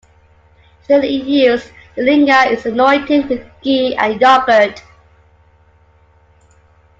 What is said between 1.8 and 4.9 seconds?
the linga is anointed with ghee and yogurt.